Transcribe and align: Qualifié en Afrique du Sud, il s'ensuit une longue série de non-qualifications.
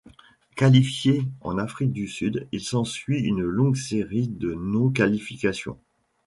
Qualifié 0.55 1.21
en 1.41 1.59
Afrique 1.59 1.91
du 1.93 2.07
Sud, 2.07 2.47
il 2.51 2.61
s'ensuit 2.63 3.19
une 3.21 3.43
longue 3.43 3.75
série 3.75 4.27
de 4.29 4.55
non-qualifications. 4.55 5.77